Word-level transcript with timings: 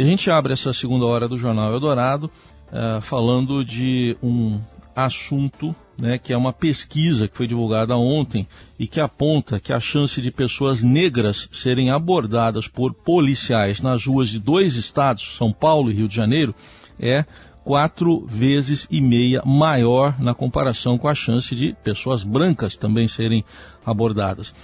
E 0.00 0.02
a 0.02 0.06
gente 0.06 0.30
abre 0.30 0.54
essa 0.54 0.72
segunda 0.72 1.04
hora 1.04 1.28
do 1.28 1.36
Jornal 1.36 1.74
Eldorado 1.74 2.30
uh, 2.72 3.02
falando 3.02 3.62
de 3.62 4.16
um 4.22 4.58
assunto 4.96 5.76
né, 5.98 6.16
que 6.16 6.32
é 6.32 6.36
uma 6.38 6.54
pesquisa 6.54 7.28
que 7.28 7.36
foi 7.36 7.46
divulgada 7.46 7.94
ontem 7.98 8.48
e 8.78 8.86
que 8.86 8.98
aponta 8.98 9.60
que 9.60 9.74
a 9.74 9.78
chance 9.78 10.18
de 10.22 10.30
pessoas 10.30 10.82
negras 10.82 11.50
serem 11.52 11.90
abordadas 11.90 12.66
por 12.66 12.94
policiais 12.94 13.82
nas 13.82 14.06
ruas 14.06 14.30
de 14.30 14.38
dois 14.38 14.74
estados, 14.74 15.36
São 15.36 15.52
Paulo 15.52 15.90
e 15.90 15.94
Rio 15.94 16.08
de 16.08 16.16
Janeiro, 16.16 16.54
é 16.98 17.26
quatro 17.62 18.24
vezes 18.26 18.88
e 18.90 19.02
meia 19.02 19.42
maior 19.44 20.18
na 20.18 20.32
comparação 20.32 20.96
com 20.96 21.08
a 21.08 21.14
chance 21.14 21.54
de 21.54 21.76
pessoas 21.84 22.24
brancas 22.24 22.74
também 22.74 23.06
serem 23.06 23.44
abordadas. 23.84 24.54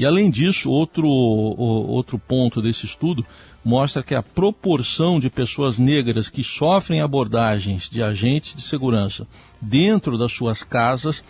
E 0.00 0.06
além 0.06 0.30
disso, 0.30 0.70
outro, 0.70 1.06
outro 1.06 2.18
ponto 2.18 2.62
desse 2.62 2.86
estudo 2.86 3.22
mostra 3.62 4.02
que 4.02 4.14
a 4.14 4.22
proporção 4.22 5.20
de 5.20 5.28
pessoas 5.28 5.76
negras 5.76 6.30
que 6.30 6.42
sofrem 6.42 7.02
abordagens 7.02 7.90
de 7.90 8.02
agentes 8.02 8.54
de 8.56 8.62
segurança 8.62 9.26
dentro 9.60 10.16
das 10.16 10.32
suas 10.32 10.62
casas 10.62 11.22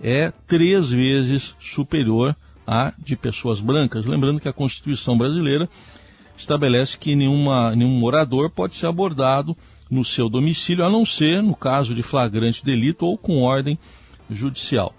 é 0.00 0.32
três 0.46 0.90
vezes 0.90 1.54
superior 1.60 2.34
à 2.66 2.94
de 2.96 3.14
pessoas 3.14 3.60
brancas. 3.60 4.06
Lembrando 4.06 4.40
que 4.40 4.48
a 4.48 4.54
Constituição 4.54 5.18
brasileira 5.18 5.68
estabelece 6.34 6.96
que 6.96 7.14
nenhuma, 7.14 7.76
nenhum 7.76 7.98
morador 7.98 8.48
pode 8.48 8.74
ser 8.74 8.86
abordado 8.86 9.54
no 9.90 10.02
seu 10.02 10.30
domicílio, 10.30 10.82
a 10.82 10.88
não 10.88 11.04
ser 11.04 11.42
no 11.42 11.54
caso 11.54 11.94
de 11.94 12.02
flagrante 12.02 12.64
delito 12.64 13.04
ou 13.04 13.18
com 13.18 13.42
ordem 13.42 13.78
judicial. 14.30 14.94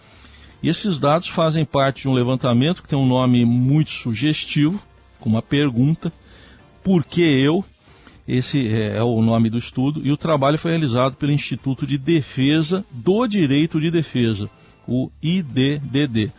E 0.62 0.70
esses 0.70 1.00
dados 1.00 1.28
fazem 1.28 1.66
parte 1.66 2.04
de 2.04 2.10
um 2.10 2.14
levantamento 2.14 2.82
que 2.82 2.90
tem 2.90 2.98
um 2.98 3.06
nome 3.06 3.46
muito 3.46 3.92
sugestivo, 3.92 4.82
com 5.20 5.30
uma 5.30 5.42
pergunta: 5.42 6.12
por 6.84 7.04
que 7.04 7.22
eu? 7.22 7.64
Esse 8.28 8.68
é, 8.68 8.98
é 8.98 9.04
o 9.04 9.22
nome 9.22 9.50
do 9.52 9.58
estudo, 9.58 10.02
e 10.04 10.12
o 10.12 10.18
trabalho 10.18 10.58
foi 10.58 10.72
realizado 10.72 11.16
pelo 11.16 11.32
Instituto 11.32 11.86
de 11.86 11.98
Defesa 11.98 12.84
do 12.90 13.28
Direito 13.28 13.80
de 13.80 13.92
Defesa, 13.92 14.50
o 14.88 15.12
IDDD. 15.22 16.32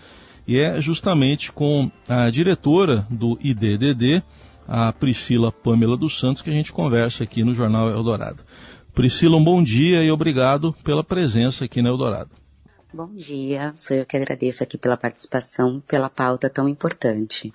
E 0.48 0.59
é 0.59 0.81
justamente 0.81 1.53
com 1.53 1.91
a 2.09 2.28
diretora 2.31 3.06
do 3.09 3.39
IDDD, 3.41 4.22
a 4.67 4.92
Priscila 4.92 5.53
Pamela 5.53 5.97
dos 5.97 6.19
Santos, 6.19 6.42
que 6.42 6.50
a 6.50 6.53
gente 6.53 6.72
conversa 6.72 7.22
aqui 7.22 7.44
no 7.44 7.55
Jornal 7.55 7.89
Eldorado. 7.89 8.42
Priscila, 8.92 9.37
um 9.37 9.44
bom 9.44 9.62
dia 9.62 10.03
e 10.03 10.11
obrigado 10.11 10.75
pela 10.83 11.05
presença 11.05 11.64
aqui 11.64 11.83
no 11.83 11.89
Eldorado. 11.89 12.31
Bom 12.92 13.11
dia, 13.15 13.75
sou 13.77 13.97
eu 13.97 14.06
que 14.06 14.17
agradeço 14.17 14.62
aqui 14.62 14.79
pela 14.79 14.97
participação, 14.97 15.83
pela 15.87 16.09
pauta 16.09 16.48
tão 16.48 16.69
importante. 16.69 17.53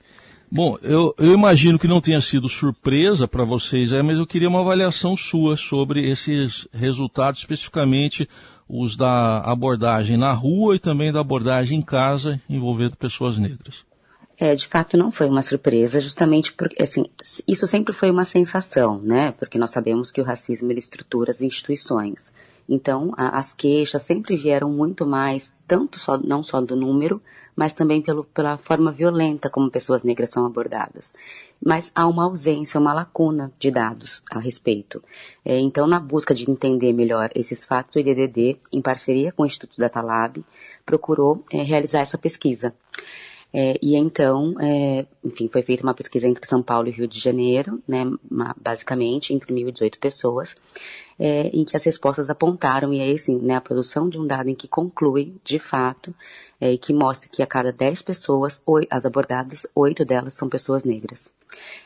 Bom, 0.52 0.78
eu, 0.82 1.16
eu 1.18 1.34
imagino 1.34 1.80
que 1.80 1.88
não 1.88 2.02
tenha 2.02 2.20
sido 2.20 2.50
surpresa 2.50 3.26
para 3.26 3.46
vocês, 3.46 3.94
é, 3.94 4.02
mas 4.02 4.18
eu 4.18 4.28
queria 4.28 4.50
uma 4.50 4.60
avaliação 4.60 5.16
sua 5.16 5.56
sobre 5.56 6.10
esses 6.10 6.68
resultados, 6.74 7.40
especificamente 7.40 8.28
os 8.68 8.98
da 8.98 9.40
abordagem 9.40 10.18
na 10.18 10.34
rua 10.34 10.76
e 10.76 10.80
também 10.80 11.12
da 11.12 11.22
abordagem 11.22 11.80
em 11.80 11.82
casa 11.82 12.42
envolvendo 12.50 12.98
pessoas 12.98 13.38
negras. 13.38 13.78
É, 14.38 14.56
de 14.56 14.68
fato 14.68 14.98
não 14.98 15.12
foi 15.12 15.30
uma 15.30 15.42
surpresa, 15.42 16.02
justamente 16.02 16.52
porque, 16.54 16.82
assim, 16.82 17.06
isso 17.48 17.66
sempre 17.66 17.94
foi 17.94 18.10
uma 18.10 18.26
sensação, 18.26 19.00
né? 19.02 19.32
Porque 19.34 19.58
nós 19.58 19.70
sabemos 19.70 20.12
que 20.12 20.20
o 20.20 20.24
racismo 20.24 20.72
ele 20.72 20.80
estrutura 20.80 21.32
as 21.32 21.42
instituições. 21.42 22.34
Então, 22.68 23.14
a, 23.18 23.38
as 23.38 23.54
queixas 23.54 24.04
sempre 24.04 24.36
vieram 24.36 24.70
muito 24.70 25.06
mais, 25.06 25.54
tanto 25.68 26.00
só, 26.00 26.18
não 26.18 26.42
só 26.42 26.62
do 26.62 26.76
número, 26.76 27.22
mas 27.56 27.74
também 27.74 28.02
pelo, 28.02 28.24
pela 28.24 28.58
forma 28.58 28.92
violenta 28.92 29.50
como 29.50 29.70
pessoas 29.70 30.04
negras 30.04 30.30
são 30.30 30.46
abordadas. 30.46 31.14
Mas 31.64 31.92
há 31.94 32.08
uma 32.08 32.24
ausência, 32.26 32.80
uma 32.80 32.94
lacuna 32.94 33.52
de 33.60 33.70
dados 33.72 34.22
a 34.32 34.40
respeito. 34.40 35.04
É, 35.44 35.60
então, 35.60 35.88
na 35.88 36.00
busca 36.00 36.34
de 36.34 36.50
entender 36.50 36.94
melhor 36.94 37.30
esses 37.36 37.66
fatos, 37.66 37.96
o 37.96 38.00
IDDD, 38.00 38.58
em 38.72 38.82
parceria 38.82 39.32
com 39.32 39.44
o 39.44 39.46
Instituto 39.46 39.78
da 39.78 39.90
Talab, 39.90 40.44
procurou 40.86 41.44
é, 41.52 41.62
realizar 41.62 42.00
essa 42.00 42.18
pesquisa. 42.18 42.74
É, 43.54 43.78
e 43.82 43.96
então, 43.96 44.56
é, 44.62 45.06
enfim, 45.24 45.50
foi 45.52 45.62
feita 45.62 45.84
uma 45.84 45.94
pesquisa 45.94 46.26
entre 46.26 46.48
São 46.48 46.64
Paulo 46.64 46.88
e 46.88 46.92
Rio 46.92 47.08
de 47.08 47.20
Janeiro, 47.20 47.82
né, 47.86 48.04
uma, 48.30 48.56
basicamente 48.60 49.34
entre 49.34 49.54
1.018 49.54 50.00
pessoas, 50.00 50.56
é, 51.20 51.48
em 51.48 51.66
que 51.66 51.76
as 51.76 51.84
respostas 51.84 52.30
apontaram, 52.30 52.94
e 52.94 53.02
aí 53.02 53.18
sim, 53.18 53.38
né, 53.40 53.56
a 53.56 53.62
produção 53.62 54.08
de 54.08 54.18
um 54.18 54.26
dado 54.26 54.50
em 54.50 54.56
que 54.56 54.70
conclui, 54.70 55.36
de 55.44 55.60
fato, 55.60 56.16
é, 56.62 56.78
que 56.78 56.94
mostra 56.94 57.28
que 57.30 57.44
a 57.44 57.48
cada 57.48 57.74
10 57.74 58.02
pessoas, 58.04 58.62
as 58.90 59.06
abordadas, 59.06 59.68
8 59.76 60.06
delas 60.06 60.34
são 60.34 60.48
pessoas 60.48 60.86
negras. 60.86 61.34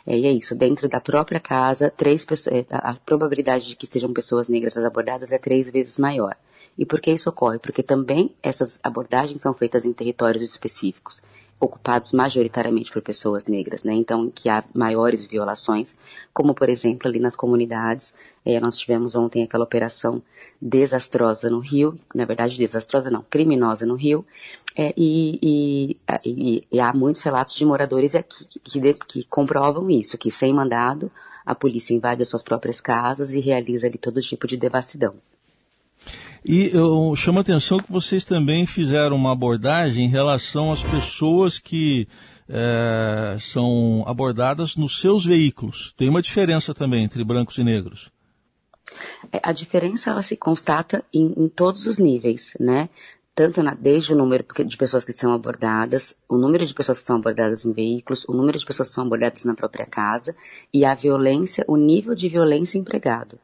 É, 0.06 0.16
e 0.16 0.28
é 0.28 0.32
isso, 0.32 0.54
dentro 0.54 0.88
da 0.88 1.02
própria 1.02 1.40
casa, 1.40 1.90
três 1.90 2.26
é, 2.48 2.66
a 2.70 2.94
probabilidade 2.94 3.68
de 3.68 3.76
que 3.76 3.88
sejam 3.88 4.14
pessoas 4.14 4.48
negras 4.48 4.78
as 4.78 4.86
abordadas 4.86 5.32
é 5.32 5.40
três 5.40 5.68
vezes 5.68 5.98
maior. 5.98 6.36
E 6.78 6.86
por 6.86 7.00
que 7.00 7.12
isso 7.12 7.30
ocorre? 7.30 7.58
Porque 7.58 7.82
também 7.82 8.36
essas 8.44 8.80
abordagens 8.84 9.42
são 9.42 9.54
feitas 9.54 9.86
em 9.86 9.94
territórios 9.94 10.44
específicos 10.44 11.22
ocupados 11.60 12.12
majoritariamente 12.12 12.92
por 12.92 13.02
pessoas 13.02 13.46
negras, 13.46 13.84
né? 13.84 13.94
Então, 13.94 14.30
que 14.30 14.50
há 14.50 14.64
maiores 14.76 15.26
violações, 15.26 15.96
como 16.34 16.54
por 16.54 16.68
exemplo 16.70 17.08
ali 17.08 17.20
nas 17.20 17.36
comunidades, 17.36 18.14
é, 18.46 18.60
nós 18.60 18.78
tivemos 18.78 19.16
ontem 19.16 19.44
aquela 19.44 19.64
operação 19.64 20.22
desastrosa 20.62 21.50
no 21.50 21.60
Rio, 21.60 21.98
na 22.14 22.26
verdade 22.26 22.58
desastrosa 22.58 23.10
não, 23.10 23.24
criminosa 23.24 23.86
no 23.86 23.96
Rio, 23.96 24.26
é, 24.76 24.94
e, 24.98 25.40
e, 25.42 25.98
e, 26.26 26.68
e, 26.70 26.80
há 26.80 26.94
muitos 26.94 27.22
relatos 27.22 27.56
de 27.56 27.66
moradores 27.66 28.14
aqui 28.16 28.46
que, 28.62 28.94
que, 28.94 29.24
comprovam 29.24 29.90
isso, 29.90 30.18
que 30.18 30.30
sem 30.30 30.54
mandado 30.54 31.10
a 31.46 31.56
polícia 31.56 31.94
invade 31.94 32.22
as 32.22 32.28
suas 32.28 32.44
próprias 32.44 32.82
casas 32.82 33.32
e 33.32 33.40
realiza 33.40 33.88
ali 33.88 33.98
todo 33.98 34.20
tipo 34.20 34.46
de 34.46 34.58
devassidão. 34.58 35.16
E 36.48 36.70
eu 36.72 37.16
chamo 37.16 37.40
a 37.40 37.42
atenção 37.42 37.80
que 37.80 37.92
vocês 37.92 38.24
também 38.24 38.68
fizeram 38.68 39.16
uma 39.16 39.32
abordagem 39.32 40.06
em 40.06 40.10
relação 40.10 40.72
às 40.72 40.84
pessoas 40.84 41.58
que 41.58 42.08
é, 42.48 43.36
são 43.40 44.04
abordadas 44.06 44.76
nos 44.76 45.02
seus 45.02 45.26
veículos. 45.26 45.92
Tem 45.98 46.08
uma 46.08 46.22
diferença 46.22 46.72
também 46.72 47.04
entre 47.04 47.24
brancos 47.24 47.58
e 47.58 47.64
negros. 47.64 48.12
É, 49.32 49.40
a 49.42 49.52
diferença 49.52 50.12
ela 50.12 50.22
se 50.22 50.38
constata 50.38 51.04
em, 51.12 51.34
em 51.36 51.50
todos 51.50 51.88
os 51.88 51.98
níveis, 51.98 52.56
né? 52.60 52.90
Tanto 53.34 53.64
na, 53.64 53.74
desde 53.74 54.14
o 54.14 54.16
número 54.16 54.46
de 54.68 54.78
pessoas 54.78 55.04
que 55.04 55.12
são 55.12 55.34
abordadas, 55.34 56.16
o 56.30 56.38
número 56.38 56.64
de 56.64 56.76
pessoas 56.76 57.00
que 57.00 57.06
são 57.06 57.16
abordadas 57.16 57.66
em 57.66 57.74
veículos, 57.74 58.24
o 58.30 58.34
número 58.34 58.60
de 58.60 58.66
pessoas 58.66 58.90
que 58.90 58.94
são 58.94 59.04
abordadas 59.04 59.46
na 59.46 59.56
própria 59.56 59.88
casa 59.88 60.36
e 60.72 60.86
a 60.86 60.94
violência, 60.94 61.66
o 61.68 61.76
nível 61.76 62.14
de 62.14 62.30
violência 62.30 62.78
empregado. 62.78 63.40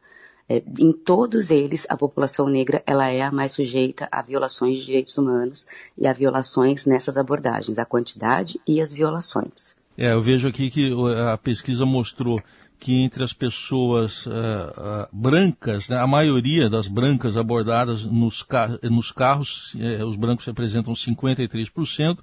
É, 0.52 0.62
em 0.80 0.92
todos 0.92 1.50
eles, 1.50 1.88
a 1.90 1.96
população 1.96 2.50
negra 2.50 2.84
ela 2.86 3.08
é 3.08 3.22
a 3.22 3.32
mais 3.32 3.54
sujeita 3.54 4.10
a 4.12 4.22
violações 4.22 4.80
de 4.80 4.88
direitos 4.88 5.18
humanos 5.18 5.66
e 5.98 6.06
a 6.06 6.12
violações 6.12 6.86
nessas 6.86 7.16
abordagens, 7.16 7.80
a 7.80 7.86
quantidade 7.86 8.60
e 8.68 8.82
as 8.82 8.92
violações. 8.92 9.78
É, 9.98 10.12
eu 10.12 10.22
vejo 10.22 10.50
aqui 10.50 10.70
que 10.70 10.92
a 11.32 11.38
pesquisa 11.38 11.86
mostrou 11.86 12.42
que 12.78 13.02
entre 13.02 13.24
as 13.24 13.32
pessoas 13.32 14.26
uh, 14.26 14.32
uh, 14.32 15.08
brancas, 15.14 15.88
né, 15.88 15.98
a 15.98 16.08
maioria 16.08 16.70
das 16.70 16.86
brancas 16.86 17.38
abordadas 17.38 18.04
nos, 18.04 18.44
car 18.44 18.78
nos 18.84 19.10
carros, 19.10 19.74
uh, 19.76 20.06
os 20.06 20.18
brancos 20.18 20.46
representam 20.46 20.94
53% 20.94 22.20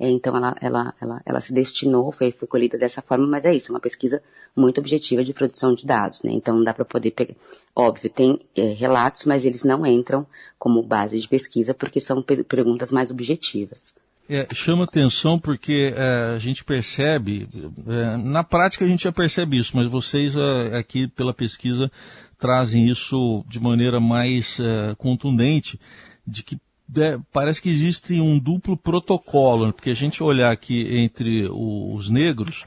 É, 0.00 0.08
então 0.08 0.34
ela, 0.34 0.56
ela, 0.62 0.94
ela, 0.98 1.22
ela 1.26 1.40
se 1.42 1.52
destinou, 1.52 2.10
foi, 2.10 2.32
foi 2.32 2.48
colhida 2.48 2.78
dessa 2.78 3.02
forma, 3.02 3.26
mas 3.26 3.44
é 3.44 3.54
isso, 3.54 3.70
é 3.70 3.74
uma 3.74 3.80
pesquisa 3.80 4.22
muito 4.56 4.80
objetiva 4.80 5.22
de 5.22 5.34
produção 5.34 5.74
de 5.74 5.84
dados, 5.84 6.22
né? 6.22 6.32
Então 6.32 6.56
não 6.56 6.64
dá 6.64 6.72
para 6.72 6.86
poder 6.86 7.10
pegar. 7.10 7.34
Óbvio, 7.76 8.08
tem 8.08 8.38
é, 8.56 8.72
relatos, 8.72 9.26
mas 9.26 9.44
eles 9.44 9.62
não 9.62 9.84
entram 9.84 10.26
como 10.58 10.82
base 10.82 11.20
de 11.20 11.28
pesquisa 11.28 11.74
porque 11.74 12.00
são 12.00 12.22
perguntas 12.22 12.90
mais 12.90 13.10
objetivas. 13.10 13.94
É, 14.26 14.46
chama 14.54 14.84
atenção 14.84 15.38
porque 15.38 15.92
é, 15.94 16.34
a 16.34 16.38
gente 16.38 16.64
percebe, 16.64 17.46
é, 17.86 18.16
na 18.16 18.42
prática 18.42 18.86
a 18.86 18.88
gente 18.88 19.04
já 19.04 19.12
percebe 19.12 19.58
isso, 19.58 19.76
mas 19.76 19.86
vocês 19.86 20.34
é, 20.34 20.78
aqui 20.78 21.08
pela 21.08 21.34
pesquisa 21.34 21.92
trazem 22.38 22.88
isso 22.88 23.44
de 23.46 23.60
maneira 23.60 24.00
mais 24.00 24.58
é, 24.58 24.94
contundente, 24.94 25.78
de 26.26 26.42
que 26.42 26.58
parece 27.32 27.60
que 27.60 27.70
existe 27.70 28.20
um 28.20 28.38
duplo 28.38 28.76
protocolo, 28.76 29.72
porque 29.72 29.90
a 29.90 29.94
gente 29.94 30.22
olhar 30.22 30.50
aqui 30.50 30.98
entre 30.98 31.48
os 31.50 32.08
negros, 32.08 32.64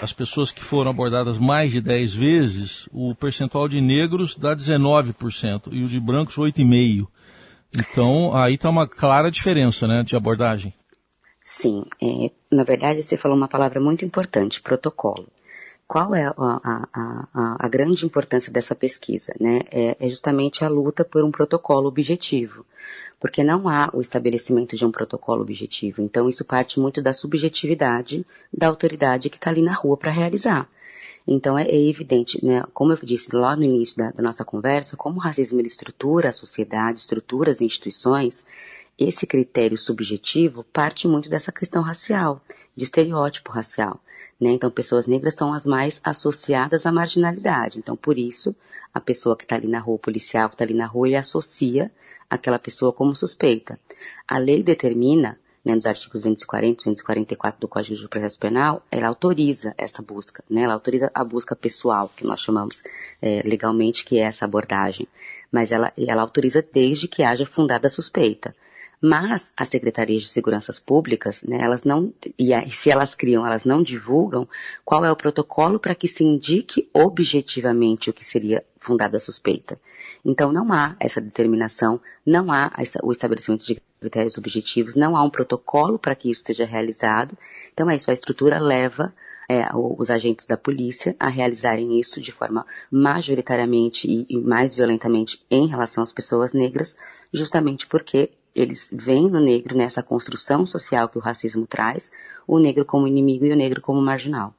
as 0.00 0.12
pessoas 0.12 0.50
que 0.52 0.62
foram 0.62 0.90
abordadas 0.90 1.38
mais 1.38 1.72
de 1.72 1.80
10 1.80 2.14
vezes, 2.14 2.88
o 2.92 3.14
percentual 3.14 3.68
de 3.68 3.80
negros 3.80 4.36
dá 4.36 4.54
19% 4.54 5.68
e 5.72 5.82
o 5.82 5.86
de 5.86 6.00
brancos 6.00 6.36
8,5%. 6.36 7.06
Então, 7.78 8.34
aí 8.34 8.54
está 8.54 8.70
uma 8.70 8.86
clara 8.86 9.30
diferença 9.30 9.86
né, 9.86 10.02
de 10.02 10.16
abordagem. 10.16 10.72
Sim, 11.40 11.84
é, 12.02 12.30
na 12.50 12.64
verdade 12.64 13.02
você 13.02 13.16
falou 13.16 13.36
uma 13.36 13.48
palavra 13.48 13.80
muito 13.80 14.04
importante, 14.04 14.60
protocolo. 14.60 15.28
Qual 15.88 16.14
é 16.16 16.26
a, 16.26 16.34
a, 16.36 16.88
a, 16.92 17.66
a 17.66 17.68
grande 17.68 18.04
importância 18.04 18.52
dessa 18.52 18.74
pesquisa? 18.74 19.32
Né? 19.40 19.60
É, 19.70 19.96
é, 20.00 20.08
justamente 20.08 20.64
a 20.64 20.68
luta 20.68 21.04
por 21.04 21.22
um 21.22 21.30
protocolo 21.30 21.86
objetivo, 21.86 22.66
porque 23.20 23.44
não 23.44 23.68
há 23.68 23.88
o 23.92 24.00
estabelecimento 24.00 24.74
de 24.76 24.84
um 24.84 24.90
protocolo 24.90 25.42
objetivo. 25.42 26.02
Então 26.02 26.28
isso 26.28 26.44
parte 26.44 26.80
muito 26.80 27.00
da 27.00 27.12
subjetividade 27.12 28.26
da 28.52 28.66
autoridade 28.66 29.30
que 29.30 29.36
está 29.36 29.50
ali 29.50 29.62
na 29.62 29.74
rua 29.74 29.96
para 29.96 30.10
realizar. 30.10 30.68
Então 31.26 31.56
é, 31.56 31.62
é, 31.68 31.88
evidente, 31.88 32.44
né, 32.44 32.64
como 32.74 32.92
eu 32.92 32.98
disse 33.02 33.34
lá 33.34 33.56
no 33.56 33.62
início 33.62 33.98
da, 33.98 34.10
da 34.10 34.22
nossa 34.22 34.44
conversa, 34.44 34.96
como 34.96 35.16
o 35.16 35.20
racismo 35.20 35.60
estrutura 35.60 36.30
a 36.30 36.32
sociedade, 36.32 37.00
estrutura 37.00 37.50
as 37.50 37.60
instituições, 37.60 38.44
esse 38.98 39.26
critério 39.26 39.76
subjetivo 39.76 40.64
parte 40.64 41.06
muito 41.06 41.28
dessa 41.28 41.52
questão 41.52 41.82
racial, 41.82 42.40
de 42.74 42.84
estereótipo 42.84 43.52
racial. 43.52 44.00
Né? 44.40 44.50
Então, 44.50 44.70
pessoas 44.70 45.06
negras 45.06 45.34
são 45.34 45.52
as 45.52 45.66
mais 45.66 46.00
associadas 46.02 46.86
à 46.86 46.92
marginalidade. 46.92 47.78
Então, 47.78 47.96
por 47.96 48.18
isso, 48.18 48.54
a 48.92 49.00
pessoa 49.00 49.36
que 49.36 49.44
está 49.44 49.56
ali 49.56 49.68
na 49.68 49.78
rua, 49.78 49.96
o 49.96 49.98
policial 49.98 50.48
que 50.48 50.54
está 50.54 50.64
ali 50.64 50.74
na 50.74 50.86
rua, 50.86 51.08
ele 51.08 51.16
associa 51.16 51.90
aquela 52.28 52.58
pessoa 52.58 52.92
como 52.92 53.14
suspeita. 53.14 53.78
A 54.26 54.38
lei 54.38 54.62
determina 54.62 55.38
né, 55.66 55.74
nos 55.74 55.84
artigos 55.84 56.22
240 56.22 56.82
e 56.82 56.92
244 56.92 57.60
do 57.60 57.66
Código 57.66 57.96
de 57.96 58.08
Processo 58.08 58.38
Penal, 58.38 58.82
ela 58.88 59.08
autoriza 59.08 59.74
essa 59.76 60.00
busca, 60.00 60.44
né, 60.48 60.62
ela 60.62 60.74
autoriza 60.74 61.10
a 61.12 61.24
busca 61.24 61.56
pessoal, 61.56 62.08
que 62.16 62.24
nós 62.24 62.40
chamamos 62.40 62.84
é, 63.20 63.42
legalmente 63.44 64.04
que 64.04 64.16
é 64.16 64.22
essa 64.22 64.44
abordagem, 64.44 65.08
mas 65.50 65.72
ela, 65.72 65.92
ela 65.98 66.22
autoriza 66.22 66.64
desde 66.72 67.08
que 67.08 67.24
haja 67.24 67.44
fundada 67.44 67.90
suspeita. 67.90 68.54
Mas 69.00 69.52
as 69.56 69.68
secretarias 69.68 70.22
de 70.22 70.28
seguranças 70.28 70.78
públicas, 70.78 71.42
né, 71.42 71.58
elas 71.60 71.84
não, 71.84 72.12
e 72.38 72.52
se 72.70 72.90
elas 72.90 73.14
criam, 73.14 73.46
elas 73.46 73.64
não 73.64 73.82
divulgam 73.82 74.48
qual 74.84 75.04
é 75.04 75.12
o 75.12 75.16
protocolo 75.16 75.78
para 75.78 75.94
que 75.94 76.08
se 76.08 76.24
indique 76.24 76.88
objetivamente 76.94 78.08
o 78.08 78.12
que 78.12 78.24
seria 78.24 78.64
fundada 78.80 79.18
a 79.18 79.20
suspeita. 79.20 79.78
Então 80.24 80.50
não 80.50 80.72
há 80.72 80.96
essa 80.98 81.20
determinação, 81.20 82.00
não 82.24 82.50
há 82.50 82.72
essa, 82.78 82.98
o 83.02 83.12
estabelecimento 83.12 83.64
de 83.64 83.80
critérios 84.00 84.38
objetivos, 84.38 84.96
não 84.96 85.16
há 85.16 85.22
um 85.22 85.30
protocolo 85.30 85.98
para 85.98 86.14
que 86.14 86.30
isso 86.30 86.40
esteja 86.40 86.64
realizado. 86.64 87.36
Então 87.72 87.90
é 87.90 87.96
isso, 87.96 88.10
a 88.10 88.14
estrutura 88.14 88.58
leva 88.58 89.12
é, 89.48 89.68
os 89.74 90.10
agentes 90.10 90.46
da 90.46 90.56
polícia 90.56 91.14
a 91.20 91.28
realizarem 91.28 92.00
isso 92.00 92.20
de 92.20 92.32
forma 92.32 92.66
majoritariamente 92.90 94.08
e, 94.10 94.26
e 94.28 94.38
mais 94.38 94.74
violentamente 94.74 95.44
em 95.50 95.66
relação 95.66 96.02
às 96.02 96.12
pessoas 96.12 96.52
negras, 96.52 96.96
justamente 97.32 97.86
porque 97.86 98.30
eles 98.56 98.88
veem 98.92 99.30
no 99.30 99.40
negro, 99.40 99.76
nessa 99.76 100.02
construção 100.02 100.66
social 100.66 101.08
que 101.08 101.18
o 101.18 101.20
racismo 101.20 101.66
traz, 101.66 102.10
o 102.46 102.58
negro 102.58 102.84
como 102.84 103.06
inimigo 103.06 103.44
e 103.44 103.52
o 103.52 103.56
negro 103.56 103.80
como 103.80 104.00
marginal. 104.00 104.54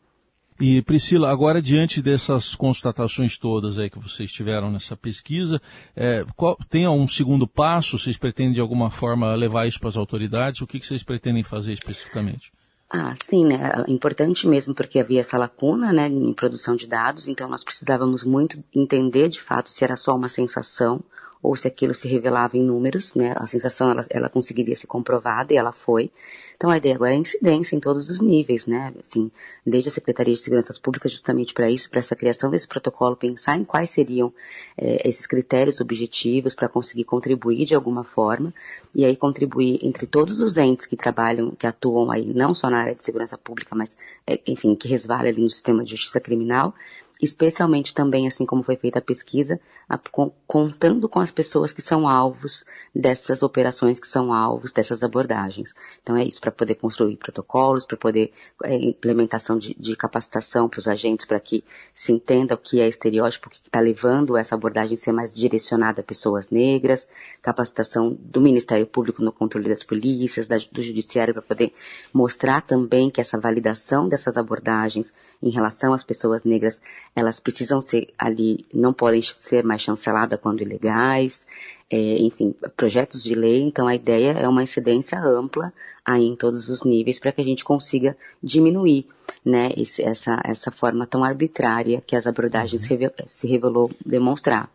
E 0.59 0.81
Priscila, 0.81 1.29
agora 1.29 1.61
diante 1.61 2.01
dessas 2.01 2.55
constatações 2.55 3.37
todas 3.37 3.77
aí 3.77 3.91
que 3.91 3.99
vocês 3.99 4.31
tiveram 4.31 4.71
nessa 4.71 4.97
pesquisa, 4.97 5.61
é, 5.95 6.25
qual, 6.35 6.57
tem 6.67 6.87
um 6.87 7.07
segundo 7.07 7.47
passo? 7.47 7.99
Vocês 7.99 8.17
pretendem 8.17 8.53
de 8.53 8.61
alguma 8.61 8.89
forma 8.89 9.35
levar 9.35 9.67
isso 9.67 9.79
para 9.79 9.89
as 9.89 9.97
autoridades? 9.97 10.61
O 10.61 10.67
que, 10.67 10.79
que 10.79 10.87
vocês 10.87 11.03
pretendem 11.03 11.43
fazer 11.43 11.73
especificamente? 11.73 12.51
Ah, 12.89 13.13
sim, 13.21 13.45
né? 13.45 13.83
É 13.87 13.91
importante 13.91 14.47
mesmo 14.47 14.73
porque 14.73 14.99
havia 14.99 15.19
essa 15.19 15.37
lacuna, 15.37 15.91
né, 15.91 16.07
em 16.07 16.33
produção 16.33 16.75
de 16.75 16.87
dados, 16.87 17.27
então 17.27 17.49
nós 17.49 17.63
precisávamos 17.63 18.23
muito 18.23 18.63
entender 18.73 19.27
de 19.27 19.41
fato 19.41 19.69
se 19.69 19.83
era 19.83 19.95
só 19.95 20.15
uma 20.15 20.29
sensação 20.29 21.03
ou 21.47 21.55
se 21.55 21.65
aquilo 21.65 21.93
se 21.93 22.09
revelava 22.09 22.57
em 22.57 22.61
números, 22.61 23.15
né? 23.15 23.33
A 23.37 23.47
sensação 23.47 23.89
ela, 23.89 24.05
ela 24.09 24.29
conseguiria 24.29 24.75
ser 24.75 24.85
comprovada 24.85 25.53
e 25.53 25.57
ela 25.57 25.71
foi. 25.71 26.11
Então 26.57 26.69
a 26.69 26.75
ideia 26.75 26.95
agora 26.95 27.13
é 27.13 27.15
incidência 27.15 27.73
em 27.73 27.79
todos 27.79 28.09
os 28.09 28.19
níveis, 28.19 28.67
né? 28.67 28.93
Assim, 28.99 29.31
desde 29.65 29.87
a 29.87 29.91
Secretaria 29.93 30.33
de 30.33 30.41
Seguranças 30.41 30.77
Públicas 30.77 31.09
justamente 31.09 31.53
para 31.53 31.71
isso, 31.71 31.89
para 31.89 31.99
essa 31.99 32.17
criação 32.17 32.51
desse 32.51 32.67
protocolo, 32.67 33.15
pensar 33.15 33.57
em 33.57 33.63
quais 33.63 33.91
seriam 33.91 34.33
é, 34.77 35.07
esses 35.07 35.25
critérios 35.25 35.79
objetivos 35.79 36.53
para 36.53 36.67
conseguir 36.67 37.05
contribuir 37.05 37.63
de 37.63 37.75
alguma 37.75 38.03
forma 38.03 38.53
e 38.93 39.05
aí 39.05 39.15
contribuir 39.15 39.79
entre 39.81 40.05
todos 40.05 40.41
os 40.41 40.57
entes 40.57 40.85
que 40.85 40.97
trabalham, 40.97 41.51
que 41.51 41.65
atuam 41.65 42.11
aí 42.11 42.33
não 42.33 42.53
só 42.53 42.69
na 42.69 42.79
área 42.79 42.93
de 42.93 43.01
segurança 43.01 43.37
pública, 43.37 43.73
mas 43.73 43.97
é, 44.27 44.37
enfim 44.45 44.75
que 44.75 44.89
resvala 44.89 45.29
ali 45.29 45.41
no 45.41 45.49
sistema 45.49 45.81
de 45.81 45.91
justiça 45.91 46.19
criminal 46.19 46.73
especialmente 47.21 47.93
também, 47.93 48.27
assim 48.27 48.45
como 48.45 48.63
foi 48.63 48.75
feita 48.75 48.99
a 48.99 49.01
pesquisa, 49.01 49.59
a, 49.87 49.97
com, 49.97 50.31
contando 50.45 51.09
com 51.09 51.19
as 51.19 51.31
pessoas 51.31 51.73
que 51.73 51.81
são 51.81 52.07
alvos 52.07 52.63
dessas 52.93 53.41
operações, 53.43 53.99
que 53.99 54.07
são 54.07 54.33
alvos 54.33 54.71
dessas 54.71 55.03
abordagens. 55.03 55.73
Então 56.01 56.15
é 56.15 56.23
isso, 56.23 56.39
para 56.39 56.51
poder 56.51 56.75
construir 56.75 57.17
protocolos, 57.17 57.85
para 57.85 57.97
poder 57.97 58.31
é, 58.63 58.75
implementação 58.75 59.57
de, 59.57 59.75
de 59.79 59.95
capacitação 59.95 60.69
para 60.69 60.79
os 60.79 60.87
agentes, 60.87 61.25
para 61.25 61.39
que 61.39 61.63
se 61.93 62.11
entenda 62.11 62.55
o 62.55 62.57
que 62.57 62.79
é 62.79 62.87
estereótipo, 62.87 63.47
o 63.47 63.51
que 63.51 63.57
está 63.65 63.79
levando 63.79 64.37
essa 64.37 64.55
abordagem 64.55 64.93
a 64.93 64.97
ser 64.97 65.11
mais 65.11 65.35
direcionada 65.35 66.01
a 66.01 66.03
pessoas 66.03 66.49
negras, 66.49 67.07
capacitação 67.41 68.15
do 68.19 68.41
Ministério 68.41 68.85
Público 68.85 69.23
no 69.23 69.31
controle 69.31 69.69
das 69.69 69.83
polícias, 69.83 70.47
da, 70.47 70.57
do 70.71 70.81
Judiciário, 70.81 71.33
para 71.33 71.43
poder 71.43 71.73
mostrar 72.13 72.61
também 72.61 73.09
que 73.09 73.21
essa 73.21 73.39
validação 73.39 74.07
dessas 74.07 74.37
abordagens 74.37 75.13
em 75.41 75.49
relação 75.49 75.93
às 75.93 76.03
pessoas 76.03 76.43
negras 76.43 76.81
elas 77.17 77.39
precisam 77.39 77.81
ser 77.81 78.09
ali, 78.15 78.63
não 78.71 78.93
podem 78.93 79.23
ser 79.39 79.63
mais 79.63 79.81
chanceladas 79.81 80.39
quando 80.39 80.61
ilegais, 80.61 81.47
é, 81.89 81.97
enfim, 81.97 82.53
projetos 82.75 83.23
de 83.23 83.33
lei. 83.33 83.63
Então 83.63 83.87
a 83.87 83.95
ideia 83.95 84.33
é 84.33 84.47
uma 84.47 84.61
incidência 84.61 85.19
ampla 85.19 85.73
aí 86.05 86.27
em 86.27 86.35
todos 86.35 86.69
os 86.69 86.83
níveis 86.83 87.19
para 87.19 87.31
que 87.31 87.41
a 87.41 87.43
gente 87.43 87.65
consiga 87.65 88.15
diminuir, 88.41 89.07
né, 89.43 89.71
esse, 89.75 90.03
essa, 90.03 90.39
essa 90.45 90.69
forma 90.69 91.07
tão 91.07 91.23
arbitrária 91.23 92.03
que 92.05 92.15
as 92.15 92.27
abordagens 92.27 92.87
uhum. 92.87 93.09
se 93.25 93.47
revelou 93.47 93.89
demonstrar. 94.05 94.69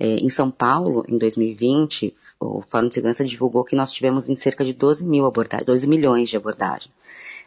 É, 0.00 0.16
em 0.16 0.28
São 0.28 0.50
Paulo, 0.50 1.04
em 1.08 1.16
2020, 1.16 2.12
o 2.40 2.60
Fórum 2.60 2.88
de 2.88 2.94
Segurança 2.94 3.24
divulgou 3.24 3.62
que 3.62 3.76
nós 3.76 3.92
tivemos 3.92 4.28
em 4.28 4.34
cerca 4.34 4.64
de 4.64 4.72
12 4.72 5.06
mil 5.06 5.26
abordagens, 5.26 5.64
12 5.64 5.86
milhões 5.86 6.28
de 6.28 6.36
abordagens. 6.36 6.90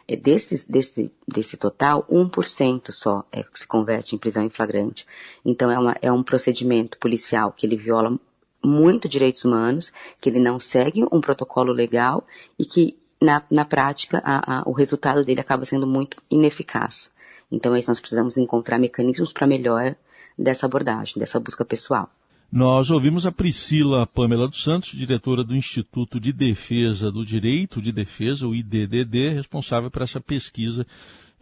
É, 0.08 0.16
desses, 0.16 0.64
desse, 0.64 1.12
desse 1.26 1.58
total, 1.58 2.06
1% 2.10 2.90
só 2.90 3.24
é, 3.30 3.44
se 3.54 3.66
converte 3.66 4.14
em 4.14 4.18
prisão 4.18 4.42
em 4.42 4.48
flagrante. 4.48 5.06
Então 5.44 5.70
é, 5.70 5.78
uma, 5.78 5.96
é 6.00 6.10
um 6.10 6.22
procedimento 6.22 6.96
policial 6.98 7.52
que 7.52 7.66
ele 7.66 7.76
viola 7.76 8.18
muito 8.64 9.08
direitos 9.08 9.44
humanos, 9.44 9.92
que 10.20 10.30
ele 10.30 10.40
não 10.40 10.58
segue 10.58 11.04
um 11.12 11.20
protocolo 11.20 11.72
legal 11.72 12.26
e 12.58 12.64
que, 12.64 12.96
na, 13.20 13.42
na 13.50 13.64
prática, 13.64 14.22
a, 14.24 14.60
a, 14.60 14.62
o 14.66 14.72
resultado 14.72 15.22
dele 15.22 15.40
acaba 15.40 15.66
sendo 15.66 15.86
muito 15.86 16.16
ineficaz. 16.30 17.10
Então 17.52 17.76
isso, 17.76 17.90
nós 17.90 18.00
precisamos 18.00 18.36
encontrar 18.38 18.78
mecanismos 18.78 19.32
para 19.32 19.46
melhor 19.46 19.94
dessa 20.38 20.66
abordagem, 20.66 21.18
dessa 21.18 21.38
busca 21.38 21.64
pessoal. 21.64 22.10
Nós 22.50 22.88
ouvimos 22.88 23.26
a 23.26 23.32
Priscila 23.32 24.06
Pamela 24.06 24.48
dos 24.48 24.62
Santos, 24.62 24.92
diretora 24.92 25.44
do 25.44 25.54
Instituto 25.54 26.18
de 26.18 26.32
Defesa 26.32 27.12
do 27.12 27.24
Direito 27.24 27.80
de 27.80 27.92
Defesa, 27.92 28.46
o 28.46 28.54
IDDD, 28.54 29.34
responsável 29.34 29.90
por 29.90 30.00
essa 30.00 30.18
pesquisa 30.18 30.86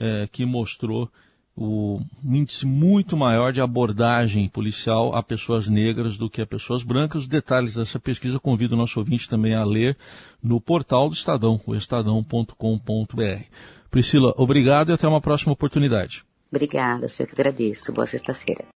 é, 0.01 0.27
que 0.27 0.45
mostrou 0.45 1.09
o, 1.55 2.01
um 2.25 2.35
índice 2.35 2.67
muito 2.67 3.17
maior 3.17 3.53
de 3.53 3.61
abordagem 3.61 4.49
policial 4.49 5.15
a 5.15 5.23
pessoas 5.23 5.69
negras 5.69 6.19
do 6.19 6.29
que 6.29 6.43
a 6.43 6.47
pessoas 6.47 6.83
brancas. 6.83 7.23
Os 7.23 7.29
detalhes 7.29 7.77
dessa 7.77 8.01
pesquisa 8.01 8.41
convido 8.41 8.75
o 8.75 8.79
nosso 8.79 8.99
ouvinte 8.99 9.29
também 9.29 9.55
a 9.55 9.65
ler 9.65 9.97
no 10.43 10.61
portal 10.61 11.09
do 11.09 11.15
Estadão, 11.15 11.61
o 11.65 11.75
estadão.com.br. 11.77 13.45
Priscila, 13.91 14.35
obrigado 14.37 14.91
e 14.91 14.93
até 14.93 15.07
uma 15.07 15.21
próxima 15.21 15.53
oportunidade. 15.53 16.25
Obrigada, 16.51 17.09
senhor 17.09 17.29
que 17.29 17.41
agradeço. 17.41 17.93
Boa 17.93 18.07
sexta-feira. 18.07 18.67